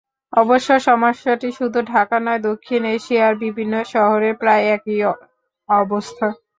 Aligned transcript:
অবশ্য 0.33 0.69
সমস্যাটি 0.81 1.49
শুধু 1.51 1.79
ঢাকা 1.91 2.17
নয়, 2.19 2.41
দক্ষিণ 2.49 2.81
এশিয়ার 2.95 3.33
বিভিন্ন 3.43 3.73
শহরের 3.93 4.33
প্রায় 4.41 4.63
একই 4.75 4.99
অবস্থা। 5.69 6.27